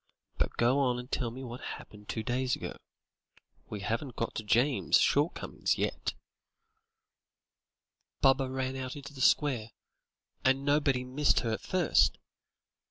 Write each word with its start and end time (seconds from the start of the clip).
But 0.39 0.57
go 0.57 0.79
on 0.79 0.97
and 0.97 1.11
tell 1.11 1.29
me 1.29 1.43
what 1.43 1.61
happened 1.61 2.09
two 2.09 2.23
days 2.23 2.55
ago. 2.55 2.75
We 3.69 3.81
haven't 3.81 4.15
got 4.15 4.33
to 4.33 4.43
James's 4.43 4.99
shortcomings 4.99 5.77
yet." 5.77 6.15
"Baba 8.19 8.49
ran 8.49 8.75
out 8.75 8.95
into 8.95 9.13
the 9.13 9.21
square, 9.21 9.69
and 10.43 10.65
nobody 10.65 11.03
missed 11.03 11.41
her 11.41 11.51
at 11.51 11.61
first. 11.61 12.17